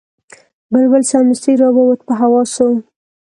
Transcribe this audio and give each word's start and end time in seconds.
بلبل 0.71 1.03
سمدستي 1.11 1.53
را 1.61 1.67
ووت 1.75 1.99
په 2.07 2.13
هوا 2.21 2.41
سو 2.53 2.67